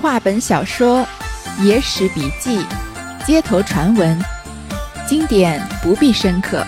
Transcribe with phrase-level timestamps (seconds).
[0.00, 1.04] 话本小说、
[1.60, 2.64] 野史笔记、
[3.26, 4.16] 街头传闻，
[5.08, 6.64] 经典不必深刻。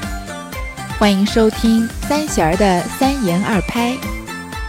[0.99, 3.97] 欢迎收听三弦儿的三言二拍，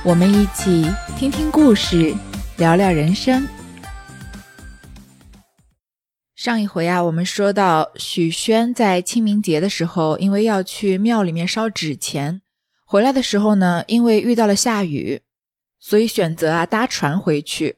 [0.05, 2.15] 我们一起听听故事，
[2.57, 3.47] 聊聊人生。
[6.35, 12.43] 上一回啊，我们说到许宣在清明节的时候，因为要去庙里面烧纸钱，
[12.85, 15.21] 回来的时候呢，因为遇到了下雨，
[15.79, 17.77] 所以选择啊搭船回去。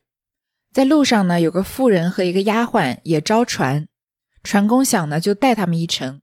[0.73, 3.87] 在路上呢，有个妇人和一个丫鬟也招船，
[4.43, 6.19] 船工想呢就带他们一程。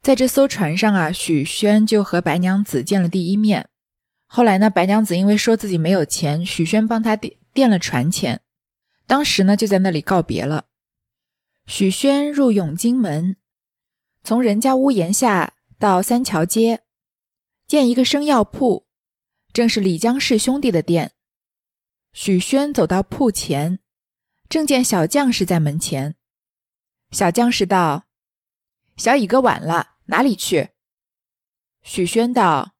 [0.00, 3.68] 在这艘船上啊，许宣就和白娘子见了第一面。
[4.26, 8.40] 后来呢，白娘子因为说自己没有钱，许宣帮他垫垫了船钱，
[9.06, 10.64] 当时呢就在那里告别了。
[11.66, 13.36] 许宣入永金门，
[14.22, 16.80] 从人家屋檐下到三桥街，
[17.66, 18.86] 见一个生药铺，
[19.52, 21.12] 正是李江氏兄弟的店。
[22.14, 23.80] 许宣走到铺前，
[24.48, 26.14] 正见小将士在门前。
[27.10, 28.04] 小将士道
[28.96, 30.70] ：“小乙哥晚了。”哪里去？
[31.82, 32.74] 许宣道：“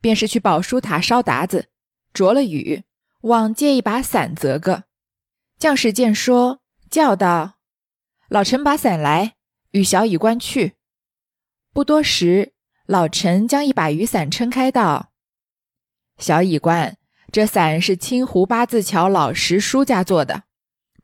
[0.00, 1.68] 便是去宝书塔烧达子，
[2.14, 2.84] 着了雨，
[3.22, 4.84] 望借一把伞则个。”
[5.58, 7.58] 将士见说，叫道
[8.30, 9.34] ：“老臣把伞来，
[9.72, 10.76] 与小乙官去。”
[11.74, 12.54] 不多时，
[12.86, 15.12] 老臣将一把雨伞撑开，道
[16.18, 16.96] ：“小乙官，
[17.30, 20.44] 这伞是清湖八字桥老石叔家做的，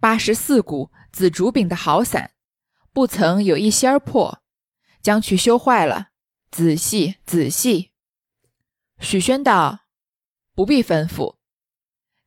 [0.00, 2.32] 八十四股紫竹柄的好伞，
[2.92, 4.40] 不曾有一仙儿破。”
[5.02, 6.08] 将去修坏了，
[6.50, 7.90] 仔细仔细。
[9.00, 9.80] 许宣道
[10.56, 11.36] ：“不必吩咐。”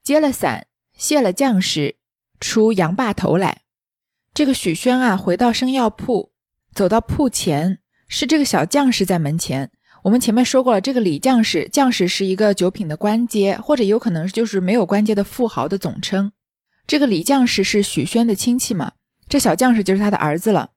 [0.04, 1.98] 接了伞，谢了将士，
[2.40, 3.64] 出杨坝头来。
[4.32, 6.32] 这个许宣啊，回到生药铺，
[6.72, 9.72] 走到铺前，是这个小将士在门前。
[10.08, 16.32] 我们前面说过了，这个李将士，将士是一个九品的官阶，或者有可能就是没有官阶的富豪的总称。
[16.88, 18.94] 这个李将士是许宣的亲戚嘛？
[19.28, 20.70] 这小将士就是他的儿子了。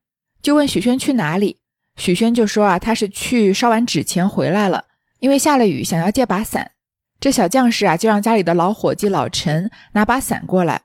[0.43, 1.59] 就问许宣去哪里？
[1.95, 4.87] 许宣就说啊，他是去烧完纸钱回来了，
[5.21, 6.73] 因为下了雨，想要借把伞。
[7.21, 10.83] 这小将士啊，就让家里的老伙计老陈拿把伞过来。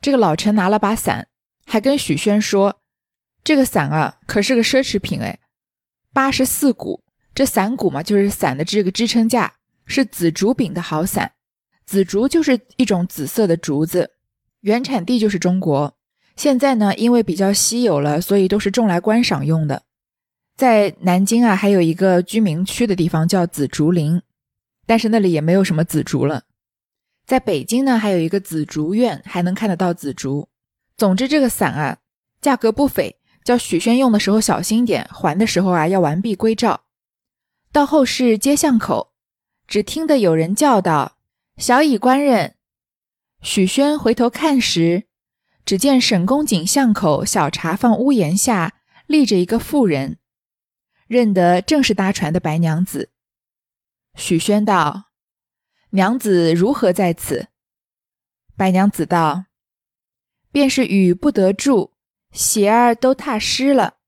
[0.00, 1.28] 这个老陈拿了把伞，
[1.64, 2.80] 还跟许宣说，
[3.44, 5.38] 这个伞啊，可是个奢侈品哎，
[6.12, 7.04] 八十四股。
[7.36, 9.52] 这伞骨嘛，就是伞的这个支撑架，
[9.84, 11.32] 是紫竹柄的好伞。
[11.84, 14.12] 紫竹就是一种紫色的竹子，
[14.62, 15.94] 原产地就是中国。
[16.34, 19.82] 现在呢，因为比较稀有了，所以都是种来观赏用的。
[20.56, 24.22] 在南京啊，还有一个居民区的地方叫紫竹林，
[24.86, 26.44] 但是那里也没有什么紫竹了。
[27.26, 30.48] 在北京呢，还有一个紫竹院，还能看得到紫竹。
[30.96, 31.98] 总之，这个伞啊，
[32.40, 36.85] 价格不菲，叫许宣用的时候小心点，还的时候啊要完璧归赵。
[37.76, 39.12] 到后市街巷口，
[39.68, 41.18] 只听得有人叫道
[41.60, 42.54] ：“小乙官人。”
[43.44, 45.08] 许宣回头看时，
[45.66, 50.16] 只见沈公井巷口小茶坊屋檐下立着一个妇人。
[51.06, 53.10] 认得正是搭船的白娘子。
[54.14, 55.10] 许宣道
[55.92, 57.48] ：“娘子如何在此？”
[58.56, 59.44] 白娘子道
[60.50, 61.92] ：“便是雨不得住，
[62.32, 63.98] 鞋儿都踏湿了，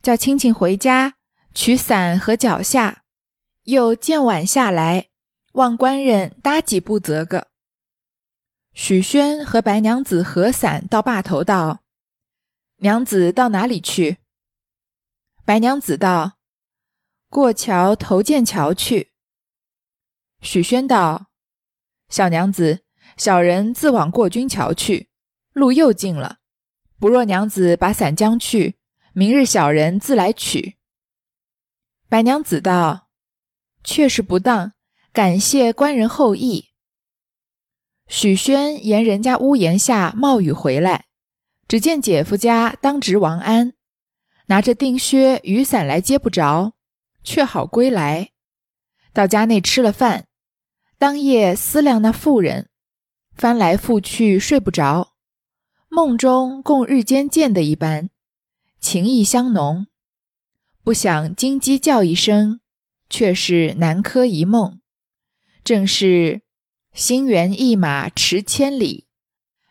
[0.00, 1.16] 叫亲戚回家
[1.52, 3.04] 取伞和脚下，
[3.68, 5.08] 又见晚下来，
[5.52, 7.48] 望官人搭几步则个。”
[8.72, 11.82] 许宣和白娘子合伞到坝头道
[12.80, 14.18] ：“娘子到哪里去？”
[15.44, 16.38] 白娘子道。
[17.28, 19.12] 过桥投剑桥去。
[20.40, 21.26] 许宣道
[22.08, 22.84] ：“小娘子，
[23.18, 25.10] 小人自往过军桥去，
[25.52, 26.38] 路又近了。
[26.98, 28.78] 不若娘子把伞将去，
[29.12, 30.78] 明日小人自来取。”
[32.08, 33.07] 白娘子道
[33.84, 34.72] ：“确实不当，
[35.12, 36.68] 感谢官人厚意。”
[38.08, 41.06] 许宣沿人家屋檐下冒雨回来，
[41.66, 43.74] 只见姐夫家当值王安
[44.46, 46.72] 拿着钉靴雨伞来接不着。
[47.24, 48.30] 却好归来，
[49.12, 50.28] 到家内吃了饭，
[50.96, 52.70] 当夜思量那妇人，
[53.34, 55.12] 翻来覆去睡不着，
[55.90, 58.08] 梦中共日间见的一般，
[58.80, 59.88] 情意相浓。
[60.82, 62.60] 不想金鸡叫一声，
[63.08, 64.80] 却是南柯一梦，
[65.64, 66.42] 正是
[66.92, 69.06] 心猿意马驰千里，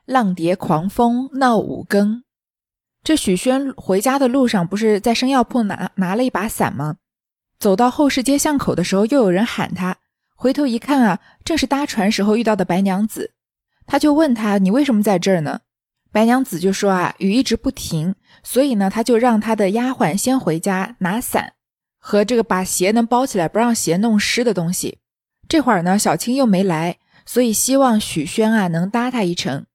[0.06, 2.24] 浪蝶狂风闹五更。
[3.04, 6.98] 这许宣回家的路上，不是在生药铺拿拿了一把伞吗？
[7.60, 9.98] 走到后市街巷口的时候，又有人喊他。
[10.36, 13.34] 回头一看啊，正是搭船时候遇到的白娘子。
[13.86, 15.62] 他就问他：“你为什么在这儿呢？”
[16.12, 18.14] 白娘子就说：“啊，雨一直不停，
[18.44, 21.54] 所以呢，他就让他的丫鬟先回家拿伞
[22.08, 25.00] 和这个把鞋能包起来，不让鞋弄湿的东西。
[25.50, 29.66] 这会儿呢，小青又没来，所以希望许宣啊能搭他一程。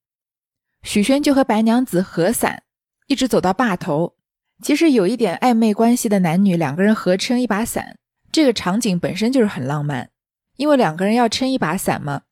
[0.82, 2.62] 许宣就和白娘子合伞，
[3.06, 4.14] 一直走到坝头。
[4.62, 7.98] 其实有一点暧昧关系的男女，两个人合撑一把伞，
[8.32, 10.08] 这个场景本身就是很浪漫。
[10.56, 12.22] 因为两个人要撑一把伞嘛，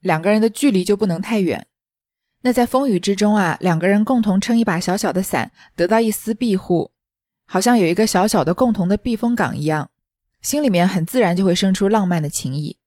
[0.00, 1.66] 两个人的距离就不能太远。
[2.40, 6.92] 那在风雨之中啊，两个人共同撑一把小小的伞，得到一丝庇护，
[7.52, 9.90] 好像有一个小小的共同的避风港一样，
[10.40, 12.78] 心里面很自然就会生出浪漫的情谊。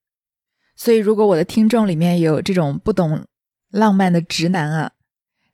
[0.75, 3.27] 所以，如果我的听众里面有这种不懂
[3.69, 4.93] 浪漫的直男啊，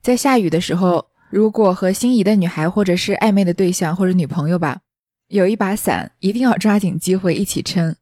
[0.02, 4.80] 在下雨的时候，如果和心仪的女孩或者是暧昧的对象或者女朋友吧，
[5.28, 7.94] 有一把伞，一定要抓紧机会一起撑。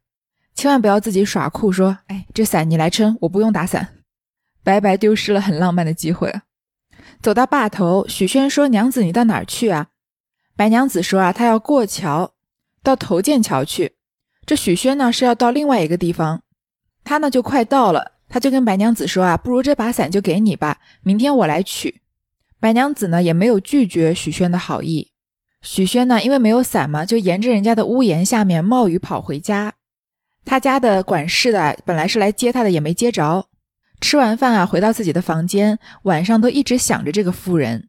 [0.54, 3.96] 千万不要自己耍酷，说：“哎，这伞你来撑，我不用打伞。”
[4.62, 6.32] 白白丢失了很浪漫的机会。
[7.20, 9.88] 走到坝头，许宣说：“娘子，你到哪儿去啊？”
[10.60, 12.34] 白娘子说：“啊，她要过桥，
[12.82, 13.94] 到头涧桥去。”
[14.44, 16.42] 这许宣呢是要到另外一个地方，
[17.02, 22.02] 他呢就快到了，他就跟白娘子说：“啊，不如这把伞就给你吧，明天我来取。”
[22.60, 25.12] 白娘子呢也没有拒绝许宣的好意。
[25.62, 29.72] 许宣呢因为没有伞嘛，就沿着人家的屋檐下面冒雨跑回家。
[30.44, 33.46] 他家的管事的本来是来接他的，也没接着。
[34.02, 37.88] 吃完饭啊，回到自己的房间，晚上都一直想着这个妇人，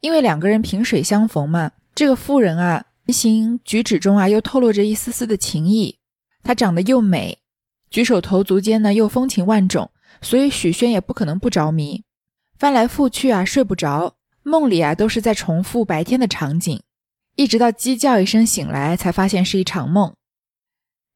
[0.00, 1.70] 因为两个人萍水相逢嘛。
[1.94, 5.98] 这个妇人啊，言行举止中啊，又透露着一丝丝的情意。
[6.42, 7.38] 她长得又美，
[7.90, 9.90] 举手投足间呢，又风情万种，
[10.20, 12.04] 所以许宣也不可能不着迷。
[12.58, 16.82] 翻来覆去啊，睡不着，梦里啊，都是在重复白天的场景，
[17.36, 20.14] 一直到鸡叫一声醒来，才发现是一场梦。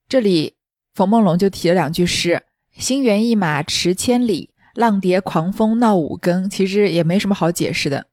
[0.08, 0.54] 这里。
[0.94, 8.06] 冯梦龙就提了两句诗：“心猿意马驰千里，浪蝶狂蜂闹五更。”其实也没什么好解释的，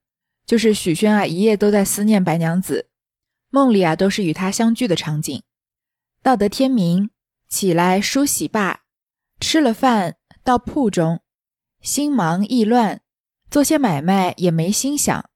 [0.45, 2.89] 就是许宣啊一夜都在思念白娘子，
[3.49, 5.43] 梦里啊都是与她相聚的场景。
[6.21, 7.09] 到得天明，
[7.47, 8.81] 起来梳洗罢，
[9.39, 11.21] 吃了饭到铺中，
[11.81, 13.01] 心忙意乱，
[13.49, 15.29] 做些买卖也没心想。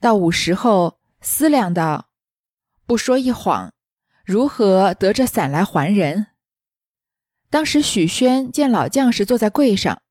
[0.00, 2.10] 到午时后思量道
[2.86, 3.72] ：“不说一谎，
[4.24, 6.26] 如何得这伞来还人？”
[7.48, 10.02] 当时许宣见老将士坐在柜上，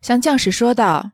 [0.00, 1.12] 向将士说道：“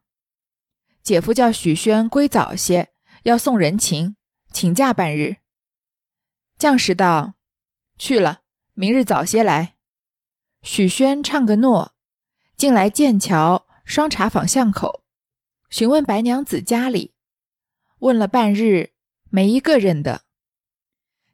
[1.03, 2.91] 姐夫叫许宣归早些，
[3.23, 4.17] 要送人情，
[4.53, 5.37] 请假半日。”
[6.59, 7.35] 将士道
[7.99, 8.41] ：“去了，
[8.75, 9.75] 明日早些来。”
[10.63, 11.95] 许宣唱个诺，
[12.57, 15.05] 进来剑桥双茶坊巷口，
[15.71, 17.15] 询问白娘子家里，
[18.01, 18.91] 问了半日，
[19.31, 20.23] 没一个认得。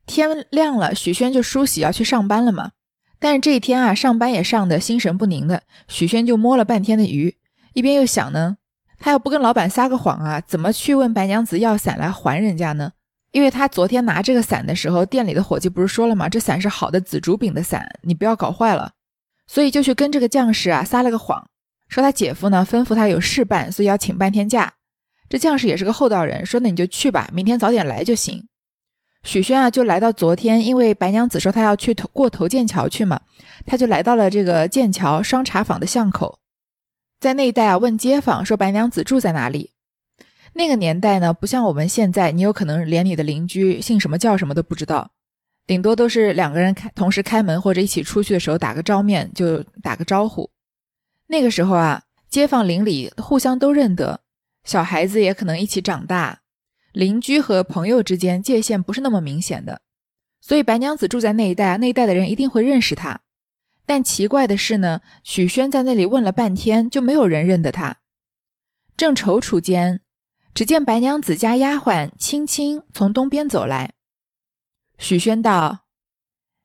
[0.06, 2.72] 天亮了，许宣就梳洗要去上班了嘛。
[3.18, 7.38] 但是这一天啊，上班也上的心神不宁的，许宣就摸了半天的鱼，
[7.72, 8.58] 一边又想呢，
[9.04, 12.90] 他要不跟老板撒个谎啊，怎么去问白娘子要伞来还人家呢？
[13.32, 16.26] 因为他昨天拿这个伞的时候，店里的伙计不是说了吗？
[16.26, 18.92] 这伞是好的紫竹柄的伞，你不要搞坏了。
[19.46, 21.46] 所以就去跟这个将士啊撒了个谎，
[21.90, 24.72] 说他姐夫呢吩咐他有事办，所以要请半天假。
[25.28, 28.48] 这将士也是个厚道人，说那你就去吧，明天早点来就行。
[29.22, 33.20] 许宣啊，就来到昨天，因为白娘子说她要去头过头剑桥去嘛，
[33.66, 36.38] 他就来到了这个剑桥双茶坊的巷口，
[37.24, 39.70] 在那一带啊问街坊说白娘子住在哪里。
[40.52, 45.10] 那个年代呢，不像我们现在，你有可能连你的邻居姓什么叫什么都不知道，
[45.66, 50.50] 顶多都是两个人开同时开门或者一起出去的时候打个照面就打个招呼。
[51.28, 54.20] 那个时候啊，街坊邻里互相都认得，
[54.64, 56.40] 小孩子也可能一起长大。
[56.92, 59.80] 邻居和朋友之间界限不是那么明显的，
[60.42, 63.22] 所以白娘子住在那一带，那一带的人一定会认识她。
[63.86, 68.00] 但奇怪的是呢，许宣在那里问了半天，就没有人认得他。
[68.96, 70.00] 正踌躇间，
[70.54, 73.94] 只见白娘子家丫鬟青青从东边走来。
[74.96, 75.86] 许宣道：“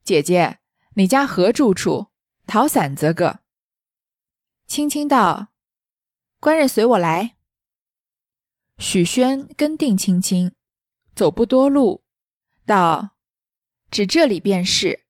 [0.06, 0.60] 姐姐，
[0.94, 2.08] 你家何住处？
[2.46, 3.42] 讨伞则个。”
[4.66, 5.50] 青青道
[6.40, 7.36] ：“官人随我来。”
[8.78, 10.54] 许宣跟定青青，
[11.16, 12.04] 走不多路，
[12.66, 13.16] 道
[13.92, 15.08] ：“指这里便是。”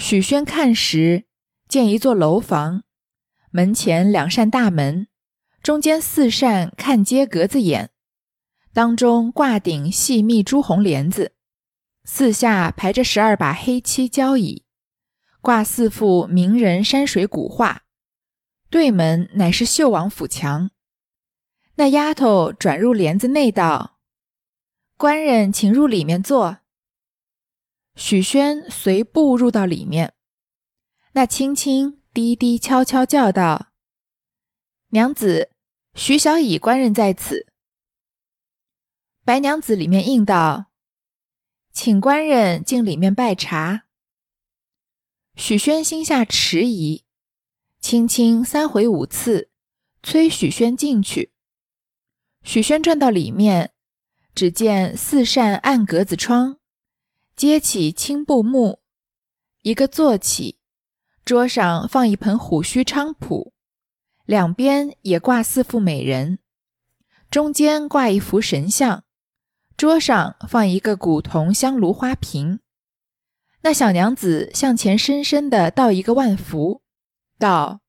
[0.00, 1.26] 许宣看时，
[1.68, 2.84] 见一座楼房，
[3.50, 5.08] 门前两扇大门，
[5.62, 7.90] 中间四扇看街格子眼，
[8.72, 11.34] 当中挂顶细密朱红帘子，
[12.04, 14.64] 四下排着十二把黑漆交椅，
[15.42, 17.82] 挂四幅名人山水古画，
[18.70, 20.70] 对门乃是绣王府墙。
[21.74, 23.98] 那丫头转入帘子内道
[24.96, 26.59] ：“官人，请入里面坐。”
[28.00, 30.14] 许宣随步入到里面。
[31.12, 33.72] 那青青低低悄悄叫道
[34.88, 35.50] ：“娘子，
[35.94, 37.52] 徐小乙官人在此。”
[39.22, 40.70] 白娘子里面应道
[41.72, 43.84] ：“请官人进里面拜茶。”
[45.36, 47.04] 许宣心下迟疑，
[47.80, 49.50] 青青三回五次。
[50.02, 51.34] 催许宣进去。
[52.42, 53.74] 许宣转到里面，
[54.34, 56.59] 只见四扇暗格子窗，
[57.40, 58.80] 揭起青布幕，
[59.62, 60.58] 一个坐起，
[61.24, 63.54] 桌上放一盆虎须菖蒲，
[64.26, 66.38] 两边也挂四副美人，
[67.30, 69.04] 中间挂一幅神像，
[69.74, 72.60] 桌上放一个古铜香炉花瓶。
[73.62, 76.82] 那小娘子向前深深的道一个万福，
[77.38, 77.80] 道：“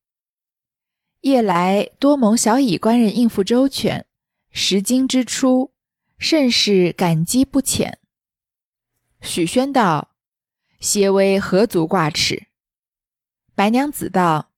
[1.20, 4.06] 夜来多蒙小乙官人应付周全，
[4.50, 5.74] 识经之初，
[6.16, 7.98] 甚是感激不浅。”
[9.22, 10.16] 许宣道
[10.80, 12.48] ：“些微何足挂齿。”
[13.54, 14.52] 白娘子道：“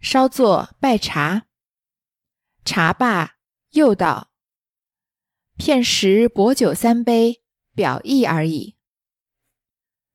[0.00, 1.46] 稍坐拜茶。”
[2.64, 3.36] 茶罢，
[3.72, 4.30] 又道
[5.58, 7.42] ：“片时薄酒三杯，
[7.74, 8.76] 表意而已。”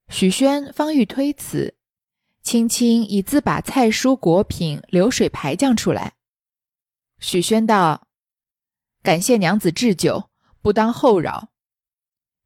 [0.09, 1.77] 许宣方欲推辞，
[2.41, 6.15] 轻轻已自把菜蔬果品、流水牌将出来。
[7.19, 8.07] 许宣道
[9.03, 10.31] ：“感谢娘子置酒，
[10.61, 11.51] 不当后扰。”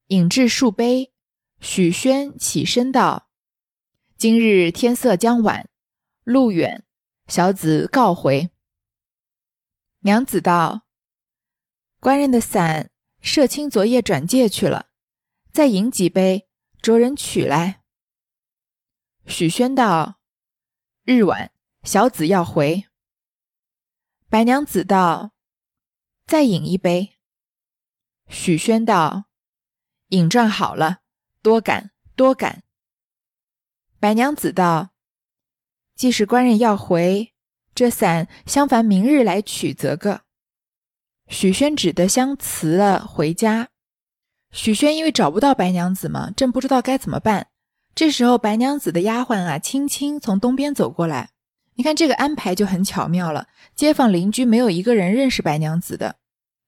[0.07, 1.10] 饮至数杯，
[1.61, 3.29] 许宣起身道
[4.17, 5.69] ：“今日天色将晚，
[6.23, 6.83] 路远，
[7.27, 8.49] 小子告回。”
[10.01, 10.87] 娘子道
[12.01, 12.89] ：“官人的伞，
[13.21, 14.87] 社卿昨夜转借去了，
[15.53, 16.49] 再饮几杯。”
[16.81, 17.83] 着人取来。
[19.27, 20.19] 许宣道
[21.05, 21.53] ：“日晚，
[21.83, 22.85] 小子要回。”
[24.27, 25.33] 白娘子道
[26.25, 27.19] ：“再饮一杯。”
[28.27, 29.25] 许宣道
[30.09, 31.01] ：“饮馔好了，
[31.41, 32.63] 多感多感。”
[33.99, 34.89] 白娘子道
[35.95, 37.33] ：“既是官人要回，
[37.75, 40.21] 这伞相烦明日来取则个。”
[41.27, 43.69] 许宣只得相辞了，回家。
[44.51, 47.47] 许宣因为找不到白娘子嘛，正不知道该怎么办。
[47.95, 51.29] 这时候，白娘子的丫鬟啊，青青从东边走过来。
[51.75, 53.47] 你看这个安排就很巧妙了。
[53.75, 56.17] 街坊邻居没有一个人认识白娘子的，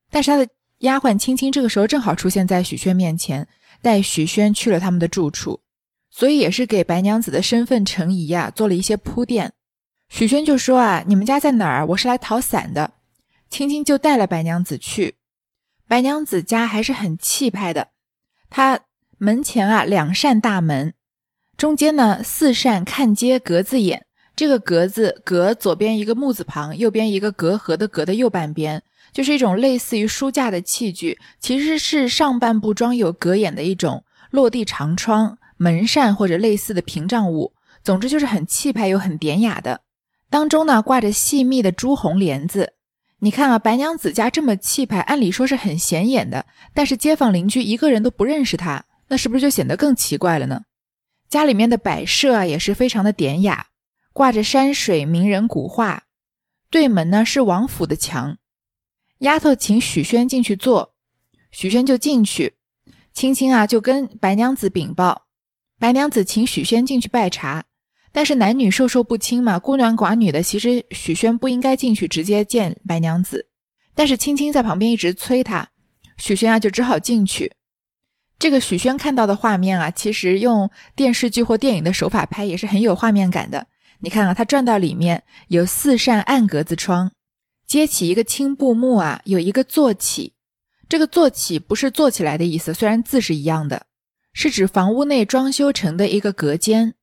[0.09, 0.47] 但是他的
[0.79, 3.47] 丫鬟青青这个时候正好出现在许宣面前，
[3.83, 5.59] 带许宣去了他们的住处，
[6.09, 9.53] 所以也是给白娘子的身份成疑啊做了一些铺垫。
[10.09, 11.85] 许宣就说啊：“你们家在哪儿？
[11.87, 12.93] 我是来讨伞的。”
[13.49, 15.17] 青青就带了白娘子去。
[15.87, 17.89] 白娘子家还是很气派的，
[18.49, 18.79] 她
[19.17, 20.93] 门前啊两扇大门，
[21.57, 24.05] 中间呢四扇看街格子眼。
[24.35, 28.81] 这个格子格左边一个木字旁，右边一个隔阂的隔的右半边，
[29.13, 37.53] 就是一种类似于书架的器具，其实是上半部装有格眼的一种落地长窗、门扇或者类似的屏障物。
[37.83, 39.81] 总之就是很气派又很典雅的。
[40.29, 42.73] 当中呢挂着细密的朱红帘子。
[43.19, 50.63] 你看啊，白娘子家这么气派，按理说是很显眼的，但是街坊邻居一个人都不认识她，那是不是就显得更奇怪了呢？
[51.29, 53.67] 家里面的摆设啊也是非常的典雅，
[54.11, 56.03] 挂着山水名人古画，
[56.69, 58.37] 对门呢是王府的墙。
[59.23, 60.93] 丫头请许宣进去坐，
[61.49, 62.55] 许宣就进去，
[63.13, 65.27] 青青啊就跟白娘子禀报，
[65.79, 67.63] 白娘子请许宣进去拜茶。
[68.11, 73.47] 但是男女授受不亲嘛，孤男寡女的，其实许宣不应该进去直接见白娘子。
[73.95, 75.69] 但是青青在旁边一直催他，
[76.17, 77.53] 许宣啊就只好进去。
[78.37, 83.67] 这个许宣看到的画面啊，其实用电视剧或电影的手法拍也是很有画面感的。
[84.01, 87.13] 你看啊，他转到里面有四扇暗格子窗，
[87.65, 90.33] 揭起一个青布幕啊，有一个坐起。
[90.89, 93.87] 这个坐起不是坐起来的意思，虽然字是一样的，
[94.33, 96.93] 是指房屋内装修成的一个隔间。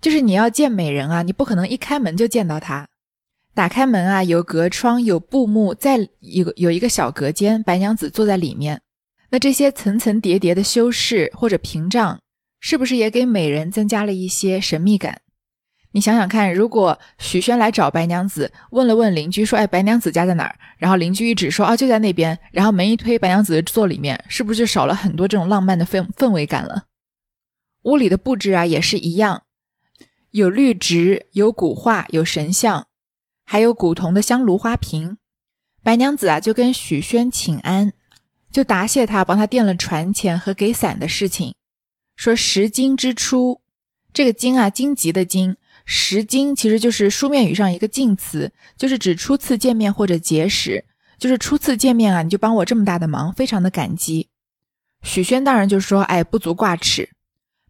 [0.00, 2.88] 就是你要见美人啊，你不可能一开门就见到她。
[3.52, 8.80] 打开门啊，有隔窗，有布幕，再有有一个小隔间，白娘子坐在里面。
[9.30, 12.20] 那这些层层叠叠的修饰或者屏障，
[12.60, 15.20] 是不是也给美人增加了一些神秘感？
[15.92, 26.84] 你想想看，如果许宣来找白娘子，问了问邻居说：“哎，白娘子家在哪儿？”然后邻居一指说：“啊，就在那边。”然后门一推，白娘子坐里面，是不是就少了很多这种浪漫的氛氛围感了？
[27.82, 29.42] 屋里的布置啊，也是一样。
[30.30, 32.86] 有绿植，有古画，有神像，
[33.44, 35.16] 还有古铜的香炉花瓶。
[35.82, 37.92] 白娘子啊，就跟许宣请安，
[38.52, 41.54] 就答谢他帮他垫了船钱和给伞的事情。
[42.14, 43.60] 说识经之初，
[44.12, 45.56] 这个经啊，荆棘的荆，
[45.92, 50.84] 识经其实就是书面语上一个近词，就是指初次见面或者结识，
[51.18, 54.28] 就是初次见面啊，你就帮我这么大的忙，非常的感激。
[55.02, 57.10] 许宣当然就说，哎，不足挂齿。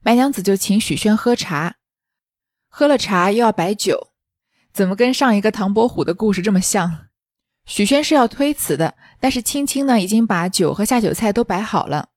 [0.03, 1.77] 白娘子就请许宣喝茶。
[2.69, 4.09] 喝了茶又要摆酒，
[4.71, 7.07] 怎么跟上一个唐伯虎的故事这么像？
[7.65, 12.11] 许宣是要推辞的，但是青青呢已经把酒和下酒菜都摆好了，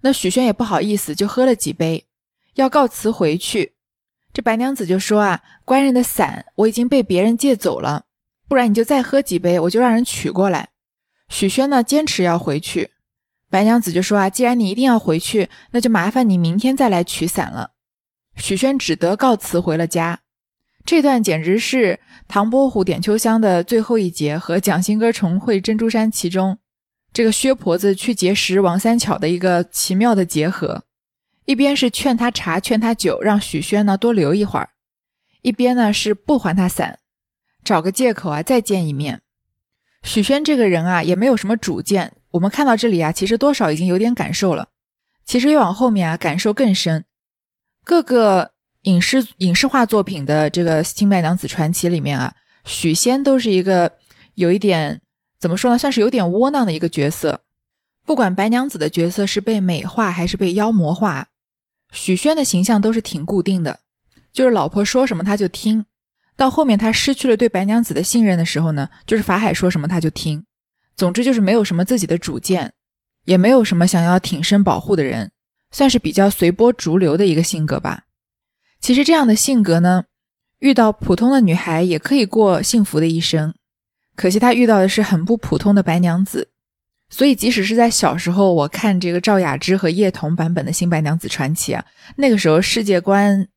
[0.00, 2.06] 那许宣也不好意思，就喝了几杯，
[2.54, 3.74] 要告辞回去。
[4.32, 8.04] 这白娘子就说啊，官人的伞我已经被别人借走了，
[8.48, 10.68] 不然你就再喝几杯，我就让人取过来。”
[11.28, 12.90] 许宣呢坚持要回去，
[13.48, 17.72] 白娘子就说：“啊，既然你一定要回去，那就麻烦你明天再来取伞了。”
[18.36, 20.20] 许宣只得告辞回了家。
[20.84, 26.58] 这段简直是唐伯虎点秋香的最后一节和蒋新歌重会珍珠山其中
[27.12, 30.84] 这个薛婆子去结识王三巧的一个奇妙的结合。
[31.50, 34.68] 一边是劝他茶，劝他酒，让许宣呢多留一会儿；
[35.42, 37.00] 一边呢是不还他伞，
[37.64, 39.20] 找个借口啊再见一面。
[40.04, 42.12] 许宣这个人啊也没有什么主见。
[42.30, 44.68] 我们看到这里啊，其实多少已经有点感受了。
[45.24, 47.04] 其实越往后面啊，感受更深。
[47.84, 48.52] 各个。
[48.84, 53.92] 影视影视化作品的这个《新白娘子传奇》里面啊，许仙都是一个
[54.36, 55.02] 有一点
[55.38, 57.42] 怎么说呢，算是有点窝囊的一个角色。
[58.06, 61.28] 不管白娘子的角色是被美化还是被妖魔化，
[61.92, 63.80] 许宣的形象都是挺固定的，
[64.32, 65.84] 就是老婆说什么他就听。
[66.36, 70.44] 到后面他失去了对白娘子的信任的时候呢，就是法海说什么他就听。
[70.96, 72.72] 总之就是没有什么自己的主见，
[73.24, 75.32] 也没有什么想要挺身保护的人，
[75.70, 78.04] 算是比较随波逐流的一个性格吧。
[78.80, 80.04] 其实这样的性格呢，
[80.58, 83.54] 遇到普通的女孩也可以过幸福的一生。
[84.14, 86.48] 可惜他遇到的是很不普通的白娘子，
[87.10, 91.84] 所以即使是在小时候，我看这个赵雅芝和叶童版本的《新白娘子传奇》啊，
[92.16, 93.48] 那个时候世界观、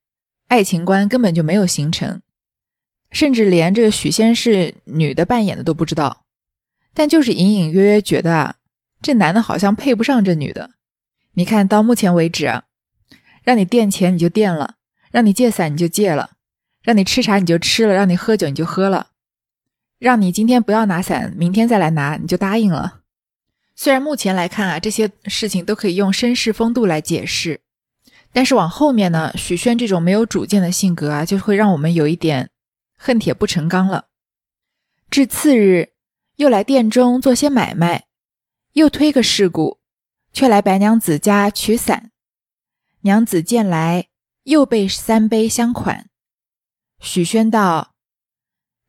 [0.48, 2.22] 爱情观根本就没有形成，
[3.12, 6.25] 甚至连这个许仙是女的扮演的都不知道。
[6.93, 8.55] 但就是隐隐约约觉得啊，
[9.01, 10.72] 这男的好像配不上这女的。
[11.36, 12.63] 你看到目前为止啊，
[13.43, 14.75] 让你垫钱你就垫了。
[15.12, 16.31] 让你借伞你就借了，
[16.81, 19.10] 让你吃茶你就吃了，让你喝酒你就喝了，
[20.00, 23.01] 让你今天不要拿伞，明天再来拿你就答应了。
[23.75, 27.62] 虽然目前来看啊，这些事情都可以用绅士风度来解释，
[28.32, 32.50] 但是往后面呢，许宣这种没有主见的性格啊，就会让我们有一点
[32.98, 34.07] 恨铁不成钢了。
[35.09, 35.94] 至次日，
[36.38, 38.05] 又来店中做些买卖，
[38.74, 39.79] 又推个事故，
[40.31, 42.12] 却来白娘子家取伞。
[43.01, 44.07] 娘子见来。
[44.44, 46.09] 又备三杯相款，
[47.00, 47.94] 许宣道：“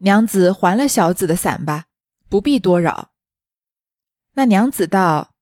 [0.03, 1.85] 娘子还了小子的伞吧，
[2.29, 3.13] 不必多扰。”
[4.35, 5.35] 那娘子道：“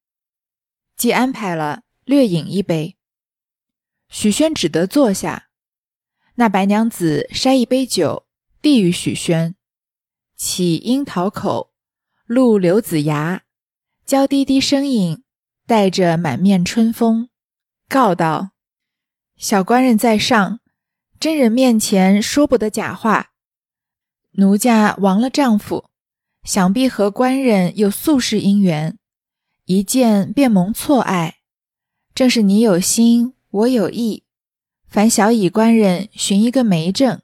[0.96, 2.96] 既安排了，略饮一杯。”
[4.08, 5.48] 许宣只得坐下。
[6.34, 8.26] 那白娘子筛一杯酒，
[8.60, 9.54] 递与许宣，
[10.36, 11.72] 起樱桃口，
[12.26, 13.42] 露柳子牙，
[14.04, 15.22] 娇滴滴声音，
[15.66, 17.28] 带着满面春风，
[17.88, 18.50] 告道。
[19.36, 20.60] 小官人在上，
[21.18, 23.32] 真人面前说不得假话。
[24.32, 25.90] 奴家亡了丈夫，
[26.44, 28.98] 想必和官人有宿世姻缘，
[29.66, 31.36] 一见便蒙错爱。
[32.14, 34.24] 正是你有心，我有意，
[34.88, 37.22] 烦小乙官人寻一个媒证，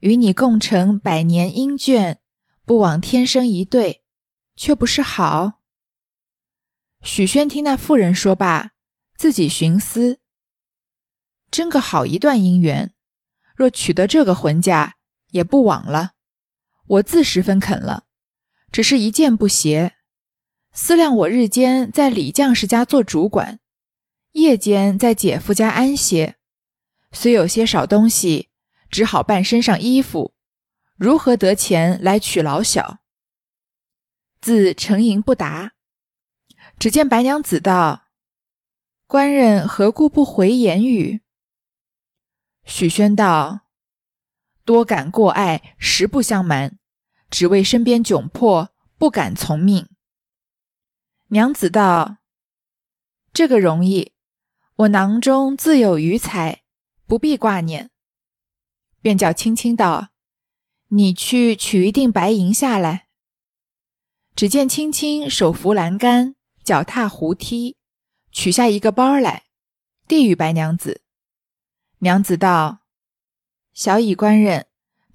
[0.00, 2.18] 与你共成百年姻眷，
[2.66, 4.04] 不枉天生一对，
[4.54, 5.60] 却不是好。
[7.00, 8.72] 许宣听那妇人说罢，
[9.16, 10.20] 自己寻思。
[11.50, 12.92] 真个好一段姻缘，
[13.56, 14.96] 若娶得这个婚嫁，
[15.30, 16.12] 也不枉了。
[16.86, 18.04] 我自十分肯了，
[18.72, 19.94] 只是一件不协。
[20.72, 23.60] 思量我日间在李将士家做主管，
[24.32, 26.36] 夜间在姐夫家安歇，
[27.12, 28.48] 虽有些少东西，
[28.90, 30.32] 只好办身上衣服，
[30.96, 33.00] 如何得钱来娶老小？
[34.40, 35.74] 自沉吟不答，
[36.78, 38.06] 只见白娘子道
[39.06, 41.20] ：“官人何故不回言语？”
[42.64, 43.66] 许宣道
[44.64, 46.78] ：“多感过爱，实不相瞒，
[47.32, 49.88] 只为身边窘迫，不敢从命。”
[51.28, 52.18] 娘子道
[53.32, 54.12] ：“这个容易，
[54.76, 56.62] 我囊中自有余财，
[57.06, 57.90] 不必挂念。”
[59.00, 60.10] 便叫青青道
[60.94, 63.08] ：“你去取一锭白银下来。”
[64.36, 67.76] 只见青青手扶栏杆，脚踏胡梯，
[68.30, 69.44] 取下一个包来，
[70.06, 71.02] 递与白娘子。
[71.98, 72.80] 娘子道
[73.74, 74.66] ：“小乙官人，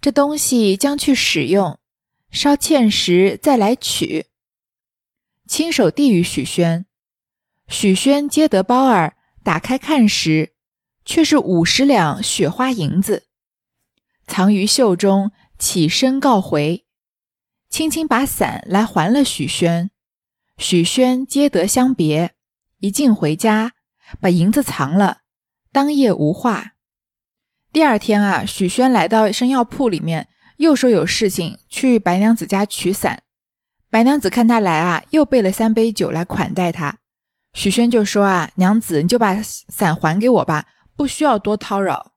[0.02, 1.80] 这东西将去使用，
[2.32, 4.28] 稍欠时再来取。”
[5.48, 6.86] 亲手递与许宣，
[7.68, 10.54] 许宣接得包儿，打开看时，
[11.06, 13.28] 却是五十两雪花银子，
[14.26, 16.86] 藏于袖中，起身告回，
[17.70, 19.90] 轻轻把伞来还了许宣。
[20.58, 22.34] 许宣接得相别，
[22.80, 23.74] 一进回家，
[24.20, 25.20] 把银子藏了，
[25.72, 26.74] 当夜无话。
[27.72, 33.24] 第二天啊，许宣来到生药铺里面，又说有事情去白娘子家取伞。
[33.90, 36.98] 白娘子看他来啊，又备了三杯酒来款待他。
[37.54, 40.66] 许宣就说啊：“娘子，你就把伞还给我吧，
[40.96, 42.12] 不需要多叨扰。”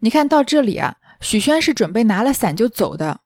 [0.00, 3.20] 你看到这里啊，许宣是准备拿了伞就走的。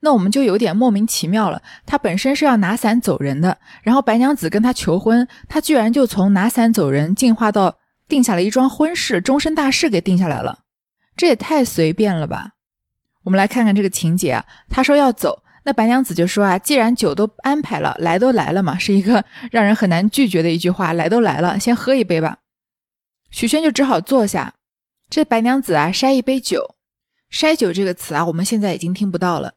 [0.00, 1.62] 那我们就有点莫名其妙了。
[1.86, 10.60] 他本身是要拿伞走人的，然后白娘子跟他求婚，他居然就从拿伞走人进化到定下了一桩婚事，终身大事给定下来了，
[11.16, 12.52] 这也太随便了吧？
[13.28, 22.38] 我们来看看这个情节啊，他说要走，那白娘子就说啊，既然酒都安排了，来都来了嘛，是一个 让人很难拒绝的一句话，来都来了，先喝一杯吧。
[23.30, 24.54] 许宣就只好坐下，
[25.10, 26.76] 这白娘子啊筛一杯酒，
[27.30, 29.52] 筛酒这个词啊，我们现在已经听不到了。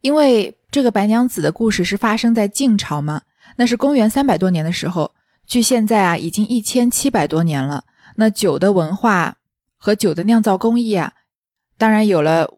[0.00, 3.20] 因为这个白娘子的故事是发生在晋朝嘛，
[3.56, 5.12] 那是公元三百多年的时候，
[5.46, 7.84] 距现在啊已经一千七百多年了。
[8.14, 9.36] 那酒的文化
[9.76, 11.12] 和酒的酿造工艺啊，
[11.76, 12.55] 当然有了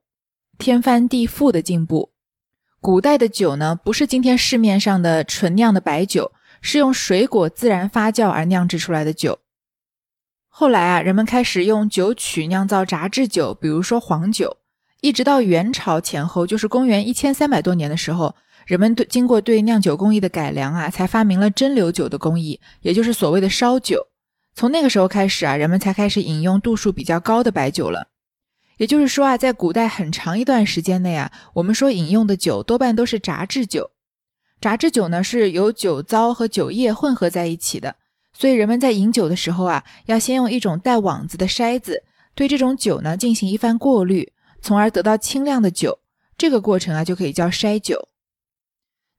[0.59, 2.11] 天翻地覆的进步。
[2.81, 9.39] 古代的酒呢，不是今天市面上的纯酿的白酒，是用水果自然发酵而酿制出来的酒。
[10.49, 14.57] 后来啊，人们开始用酒曲酿造榨制酒，比如说黄酒。
[15.01, 18.35] 一直到元朝前后，就是公元一千三百多年的时候，
[18.67, 24.09] 人们对经过对酿酒工艺的改良啊，才发明了蒸馏酒的工艺，也就是所谓的烧酒。
[24.55, 28.09] 从那个时候开始啊，人们才开始饮用度数比较高的白酒了。
[28.79, 33.91] 也就是说啊，在古代很长一段时间内啊，我们说饮用的酒多半都是榨制酒。
[34.61, 37.95] 榨制酒呢，是由酒糟和酒液混合在一起的，
[38.33, 42.03] 所以人们在饮酒的时候啊，要先用一种带网子的筛子
[42.35, 44.33] 对这种酒呢进行一番过滤。
[44.61, 46.01] 从而得到清亮的酒，
[46.37, 48.09] 这个过程啊就可以叫筛酒。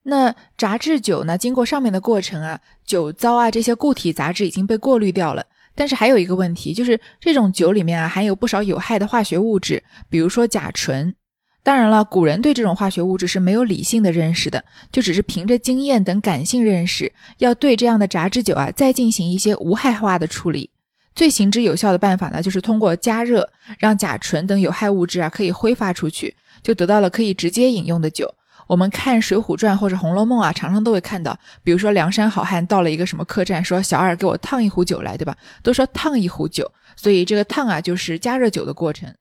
[0.04, 5.46] 那榨制酒呢，经过上面的过程啊，酒糟啊这些固体杂质已经被过滤掉了。
[5.80, 11.16] 但是还有一个问题，就是这种酒里面啊含有不少有害的化学物质，比如说甲醇。
[11.64, 20.70] 当然了，古人对这种化学物质是没有理性的认识的，就只是凭着经验等感性认识，要对这样的榨制酒啊再进行一些无害化的处理。
[21.16, 28.36] 最行之有效的办法呢，就是通过加热，让甲醇等有害物质啊可以挥发出去，就得到了可以直接饮用的酒。
[28.70, 35.36] 我们看《水浒传》或者《红楼梦》啊，常常都会看到，比如说梁山好汉到了一个什么客栈，说小二给我烫一壶酒来，对吧？
[35.64, 39.12] 都说烫一壶酒，所以这个烫啊就是加热酒的过程。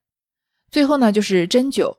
[0.70, 1.96] 最后呢就是斟酒。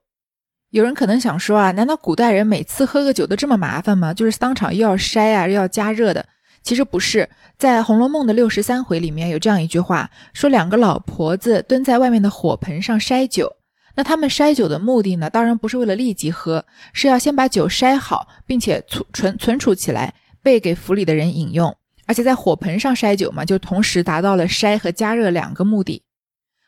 [0.70, 4.14] 有人可能想说啊，难道古代人每次喝个酒都这么麻烦吗？
[4.14, 6.24] 就是当场又要筛啊，又要加热的。
[6.62, 13.56] 其实不是，在《红楼梦》的六十三回里面有这样一句话，说两个老婆子蹲在外面的火盆上筛酒。
[14.00, 21.76] 那他们筛酒的目的呢，当然不是为了立即喝，是要先把酒筛好，并且存存存储起来，备给府里的人饮用。
[22.06, 26.04] 而且在火盆上筛酒嘛，就同时达到了筛和加热两个目的。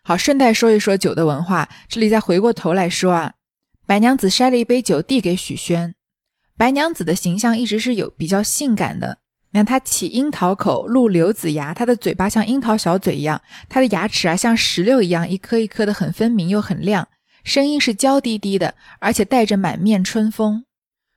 [0.04, 3.36] 好，顺带说一说酒的文化，这里再回过头来说啊，
[3.86, 5.96] 白娘子筛了一杯酒递给许宣。
[6.58, 9.20] 白娘子的形象一直是有比较性感的。
[9.52, 17.08] 你看她起樱桃口，露柳子牙，她的嘴巴像樱桃小嘴一样，她的牙齿啊像石榴一样，一颗一颗的，很分明又很亮。
[17.44, 20.66] 声音是娇滴滴的，而且带着满面春风。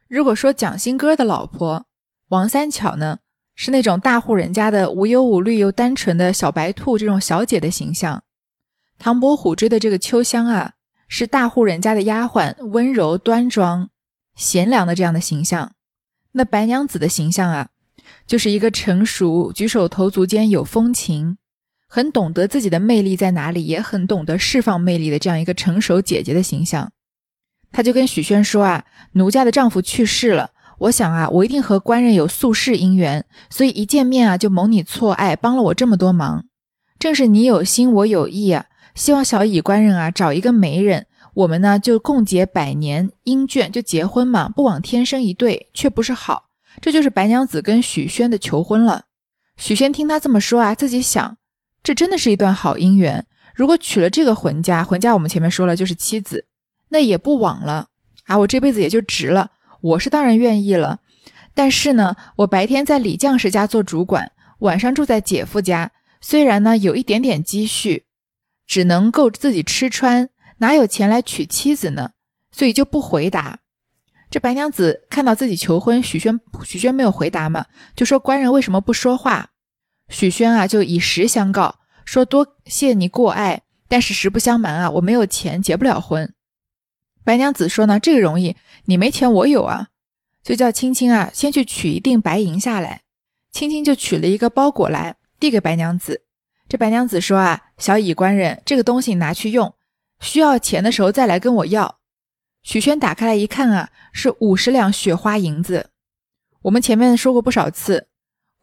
[0.09, 1.87] 如果说蒋新歌的老婆
[2.29, 3.19] 王三巧呢，
[3.55, 8.23] 是那种大户人家的无忧无虑又单纯的小白兔这种小姐的形象，
[8.99, 10.73] 唐伯虎追的这个秋香啊，
[11.09, 13.91] 是大户人家的丫鬟，温柔端庄、
[14.35, 15.73] 贤良的这样的形象。
[16.33, 17.69] 那白娘子的形象啊。
[18.27, 21.39] 就是一个成熟、举手投足间有风情，
[21.89, 26.91] 很懂得自己的魅力在哪里，也很懂得释放魅力的这样一个成熟姐姐的形象。
[27.71, 36.47] 她就跟许宣说啊：“奴家的丈夫去世了，我想啊，我一定和官人有宿世姻缘，所以一见面啊就蒙你错爱，帮了我这么多忙。
[36.99, 49.05] 正是你有心，我有意啊，希望小乙官人啊找一个媒人，我们呢就共结百年姻眷，就结婚嘛，不枉天生一对，却不是好。”这就是白娘子跟许宣的求婚了。
[49.57, 51.37] 许宣听他这么说啊，自己想，
[51.85, 53.27] 这真的是一段好姻缘。
[53.55, 56.47] 如果娶了这个浑家，浑家我们前面说了就是妻子，
[56.89, 57.89] 那也不枉了
[58.25, 59.53] 啊，我这辈子也就值了。
[59.81, 61.01] 我是当然愿意了，
[61.55, 65.93] 但是呢，我白天在李将士家做主管，晚上住在姐夫家，
[66.23, 68.07] 虽然呢有一点点积蓄，
[68.67, 72.13] 只能够自己吃穿，哪有钱来娶妻子呢？
[72.51, 73.59] 所以就不回答。
[74.31, 79.51] 这白娘子看到自己求婚，许宣许宣没有回答嘛，就说官人为什么不说话？
[80.15, 86.33] 许宣啊就以实相告，说多谢你过爱，但是实不相瞒啊，我没有钱结不了婚。
[87.25, 89.89] 白娘子说呢，这个容易，你没钱我有啊，
[90.45, 93.03] 就叫青青啊先去取一锭白银下来。
[93.51, 96.23] 青青就取了一个包裹来，递给白娘子。
[96.69, 99.75] 这白娘子说啊，小乙官人，这个东西拿去用，
[100.21, 101.99] 需要钱的时候再来跟我要。
[102.63, 105.91] 许宣打开来一看啊，是五十两雪花银子。
[106.63, 108.07] 我们前面说过不少次，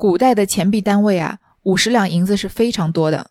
[0.01, 3.29] 古代的钱币单位啊，五十两银子是非常多的。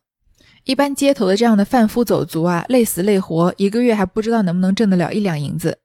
[0.63, 5.81] 一般街头的这样的贩夫走卒啊，累死累活，一个月还不知道能不能挣得了一两银子。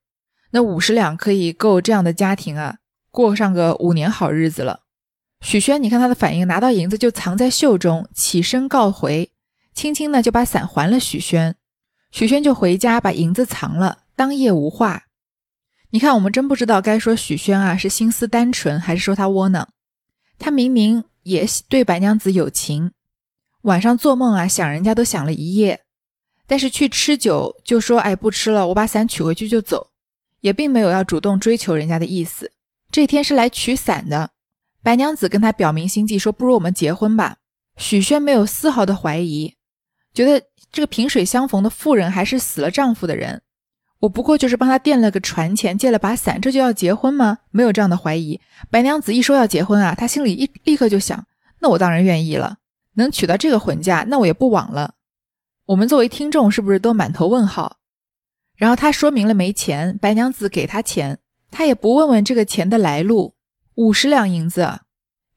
[0.51, 2.75] 那五十两可以够这样的家庭啊
[3.09, 4.81] 过上个五年好日子了。
[5.41, 9.31] 许宣，你看他的反应，拿到银子就藏在袖中，起身告回，
[9.73, 11.55] 轻轻呢就把伞还了许宣。
[12.11, 15.05] 许宣就回家把银子藏了，当夜无话。
[15.89, 19.67] 你看，我们真不知道该说许宣啊是心思单纯，还是说他窝囊。
[20.37, 22.91] 他明明也对白娘子有情，
[23.61, 25.81] 晚上做梦啊想人家都想了一夜，
[26.47, 29.91] 但是去吃酒就说哎不吃了，我把伞取回去就走，
[30.41, 32.51] 也并没有要主动追求人家的意思。
[32.91, 34.31] 这天是来取伞的，
[34.81, 37.37] 白娘子跟他表明心迹，说不如我们结婚吧。
[37.77, 39.55] 许宣没有丝毫的怀疑，
[40.13, 40.45] 觉得。
[40.71, 43.41] 这个萍水相逢的妇人还是死了丈夫的人，
[44.05, 47.39] 我不过就是帮他垫了个船钱，借了把伞，这就要结婚吗？
[47.49, 48.39] 没有这样的怀疑。
[48.69, 51.25] 白娘子一说要结婚啊，他心里一立刻就想，
[51.59, 52.57] 那我当然愿意了，
[52.93, 54.93] 能娶到这个婚嫁，那我也不枉了。
[55.65, 57.77] 我们作为听众是不是都满头问号？
[58.55, 61.17] 然后他说明了没钱，白娘子给他钱，
[61.49, 63.33] 他也不问问这个钱的来路，
[63.73, 64.81] 五十两银子，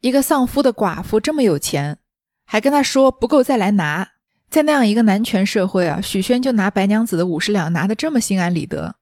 [0.03, 1.99] 一个丧夫的寡妇这么有钱，
[2.45, 4.11] 还跟他说不够再来拿。
[4.51, 8.97] 在那样一个男权社会啊，许宣就拿白娘子的五十两拿得这么心安理得，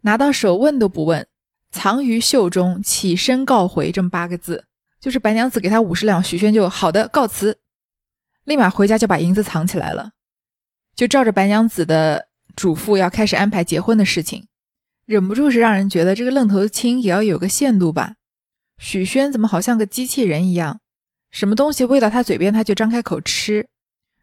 [0.00, 1.26] 拿到手问都不问，
[1.70, 4.64] 藏于袖中，起身告回，这么八个字，
[5.00, 7.58] 就是白娘子给他五十两，许宣就好的告辞，
[8.44, 10.10] 立马回家就把银子藏起来了，
[10.96, 14.48] 就照着白娘子的嘱咐要开始安排结婚的事情，
[15.06, 18.16] 忍不住是让人觉得这个愣头青也要有个限度吧？
[18.78, 20.80] 许宣怎么好像个机器人一样，
[21.30, 23.68] 什么东西喂到他嘴边他就张开口吃？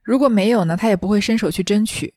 [0.06, 2.14] 如果没有呢，他也不会伸手去争取。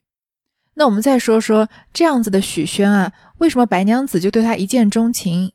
[0.75, 5.51] 那我们再说说这样子的许宣啊，为什么白娘子就对他一见钟情，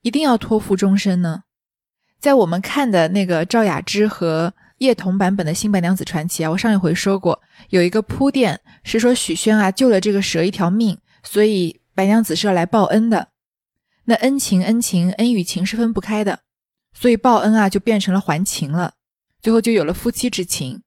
[0.00, 1.42] 一定要托付终身呢？
[2.18, 13.28] 在我们看的那个赵雅芝和叶童版本的新白娘子传奇啊，我上一回说过，有一个铺垫是说许宣啊救了这个蛇一条命，所以白娘子是要来报恩的。
[14.06, 16.40] 那恩情恩情恩与情是分不开的，
[16.94, 18.94] 所以报恩啊就变成了还情了，
[19.42, 20.82] 最后就有了夫妻之情。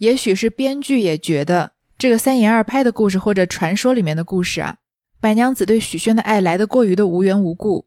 [0.00, 4.78] 也许是编剧也觉得这个三言二拍的故事或者传说里面的故事啊，
[5.20, 7.86] 白娘子对许宣的爱来得过于的无缘无故，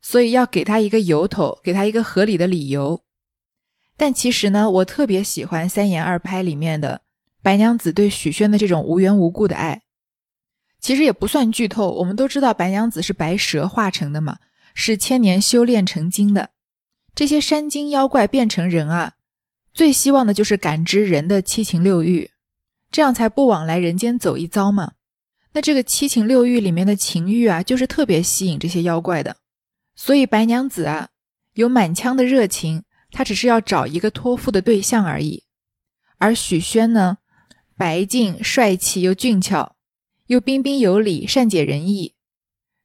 [0.00, 3.02] 所以要给他一个由头，给他一个合理的理由。
[3.98, 7.02] 但其实呢，我特别喜欢三言二拍里面的
[7.42, 9.82] 白娘子对许宣的这种无缘无故的爱。
[10.80, 14.38] 其实也不算剧透，我们都知道白娘子是白蛇化成的嘛，
[14.72, 16.48] 是千年修炼成精的。
[17.14, 19.16] 这些山精妖怪变成人啊。
[19.74, 22.30] 最希望的就是感知人的七情六欲，
[22.90, 24.92] 这样才不枉来人间走一遭嘛。
[25.54, 29.36] 那这个七情六欲里面的情欲啊，就是特别吸引这些妖怪的。
[29.94, 31.08] 所以白娘子啊，
[31.54, 35.44] 有满腔的热情，她只是要找一个托付的对象而已。
[36.18, 37.18] 而许宣呢，
[37.76, 39.76] 白净帅气又俊俏，
[40.26, 42.14] 又彬彬有礼，善解人意，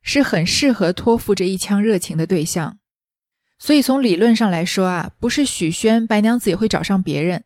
[0.02, 2.80] 是很适合托付这一腔热情的对象。
[3.60, 7.44] 所以从理论上来说啊，不是许宣，白娘子也会找上别人。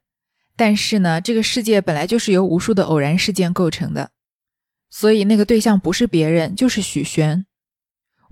[0.55, 4.11] 但是呢，这个世界本来就是由无数的偶然事件构成的，
[4.89, 7.45] 所以那个对象不是别人，就是许宣。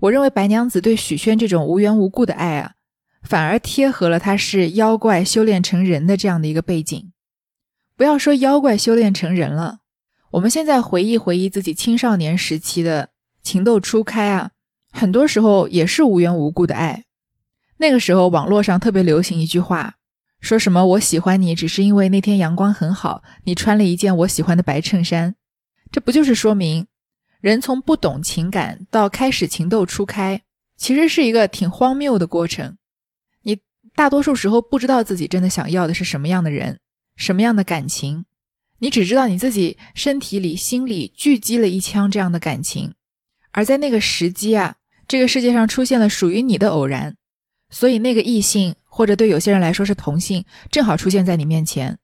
[0.00, 2.74] 我认为白娘子对许宣这种无缘无故的爱啊，
[3.22, 7.12] 反而贴合了他是妖怪修炼成人的这样的一个背景。
[7.96, 9.80] 不要说妖怪修炼成人了，
[10.32, 13.10] 我们现在回忆回忆自己青少年时期的
[13.42, 14.52] 情窦初开啊，
[14.92, 17.04] 很多时候也是无缘无故的爱。
[17.80, 19.94] 那个时候，网络上特别流行一句话，
[20.38, 25.34] 说什么“我喜欢你，只是因为那天阳光很好，你穿了一件我喜欢的白衬衫”。
[25.90, 26.86] 这不就是说明，
[27.40, 30.42] 人从不懂情感到开始情窦初开，
[30.76, 32.76] 其实是一个挺荒谬的过程。
[33.44, 33.60] 你
[33.94, 36.80] 大多数时候不知道自己真的想要的是什么样的人，
[37.16, 38.26] 什么样的感情，
[38.80, 42.92] 你只知道你自己身体里、心里聚集了一腔这样的感情，
[43.52, 44.76] 而在那个时机啊，
[45.08, 47.16] 这个世界上出现了属于你的偶然。
[47.70, 51.96] 所以那个异性，或者对有些人来说是同性，正好出现在你面前，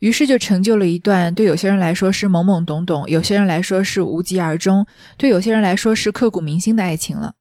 [0.00, 7.34] 于是就成就了一段对有些人来说是懵懵懂懂，有些人来说是无疾而终，对有些人来说是刻骨铭心的爱情了。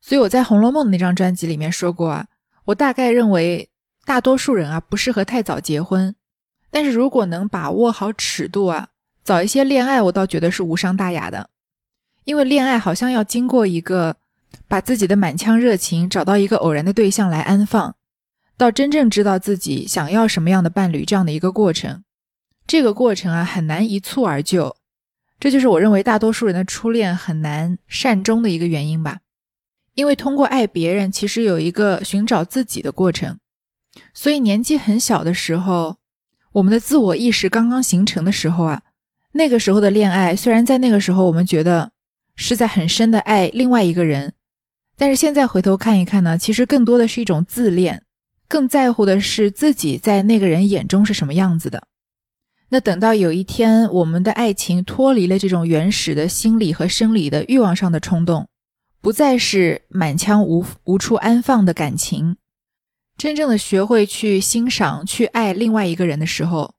[0.00, 2.26] 所以我在《红楼梦》的那张专辑里面说过啊，
[2.66, 3.68] 我大概认为
[4.04, 6.14] 大多数人啊不适合太早结婚，
[6.70, 8.90] 但是如果能把握好尺度啊，
[9.24, 11.50] 早一些恋爱，我倒觉得是无伤大雅的，
[12.22, 14.16] 因为恋爱好像要经过一个。
[14.66, 17.96] 把自己的满腔热情找到一个偶然的对象来安放，
[18.56, 22.04] 到真正知道自己想要什么样的伴侣这样的一个过程，
[22.66, 24.76] 这个过程啊很难一蹴而就，
[25.40, 29.20] 这就是我认为大多数人的初恋很难善终的一个原因吧。
[29.94, 33.38] 因为通过爱别人，其实有一个寻找自己的过程，
[34.12, 35.96] 所以年纪很小的时候，
[36.52, 38.82] 我们的自我意识刚刚形成的时候啊，
[39.32, 41.92] 那个时候的恋爱，虽然在那个时候我们觉得。
[42.40, 44.32] 是在很深的爱另外一个人，
[44.98, 48.02] 但是现在回头看一看呢，其实更多的是一种自恋，
[48.48, 51.84] 更在乎的是自己在那个人眼中是什么样子的。
[52.70, 58.48] 那等到有一天，我们的爱情脱离了这种原始的心理和生理的欲望上的冲动，
[59.00, 62.36] 不再是满腔无无处安放的感情。
[63.16, 66.74] 真正的学会去欣赏、去爱另外一个人的时候，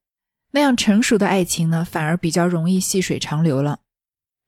[0.51, 3.79] 那样成熟的爱情呢，反而比较容易细水长流了。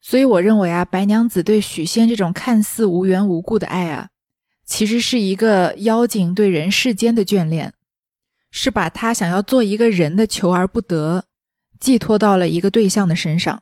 [0.01, 4.09] 所以我认为啊，白娘子对许仙这种看似无缘无故的爱啊，
[4.65, 7.73] 其实是一个妖精对人世间的眷恋，
[8.49, 11.25] 是把他想要做一个人的求而不得，
[11.79, 13.61] 寄托到了一个对象的身上。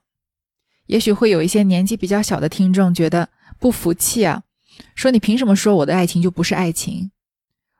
[0.85, 4.43] 也许会有一些年纪比较小的听众觉得不服气啊，
[4.95, 7.11] 说你凭什么说我的爱情就不是爱情？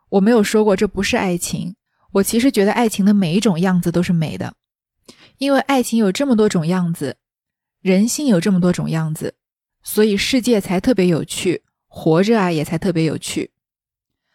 [0.09, 1.75] 我没有说过这不是爱情，
[2.11, 4.53] 我其实觉得爱情的每一种样子都是美的，
[5.37, 7.15] 因为爱情有这么多种样子，
[7.81, 9.35] 人性有这么多种样子，
[9.83, 13.51] 所以世界才特别有趣，活着啊也才特别有趣。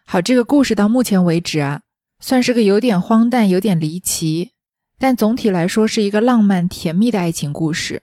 [0.07, 1.83] 好，这个故事到目前为止啊，
[2.21, 4.53] 算是个有点荒诞、有点离奇，
[4.99, 8.03] 但总体来说是一个浪漫甜蜜的爱情故事。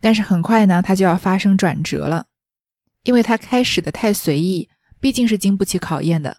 [0.00, 2.26] 但是很快呢，它就要发生转折了，
[3.02, 4.68] 因为它开始的太随意，
[5.00, 6.38] 毕竟是经不起考验的。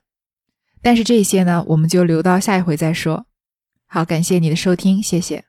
[0.81, 3.25] 但是这些呢，我们就留到下一回再说。
[3.85, 5.48] 好，感谢你的收听，谢谢。